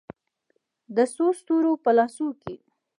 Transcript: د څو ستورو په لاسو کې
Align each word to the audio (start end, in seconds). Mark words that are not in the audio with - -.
د 0.95 0.97
څو 1.15 1.25
ستورو 1.39 1.73
په 1.83 1.91
لاسو 1.97 2.27
کې 2.41 2.55